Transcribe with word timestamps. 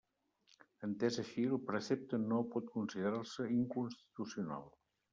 Entès 0.87 1.19
així, 1.25 1.43
el 1.57 1.61
precepte 1.69 2.21
no 2.23 2.41
pot 2.57 2.75
considerar-se 2.81 3.49
inconstitucional. 3.63 4.71